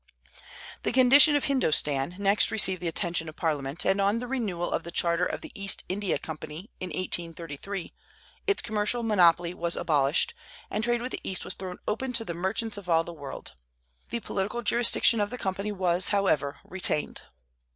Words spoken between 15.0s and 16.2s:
of the Company was,